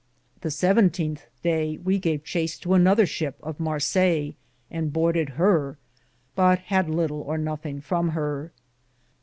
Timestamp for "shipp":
3.05-3.35